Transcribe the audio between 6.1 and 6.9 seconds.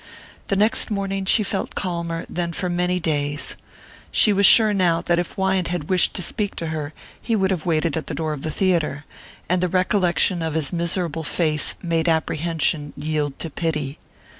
to speak to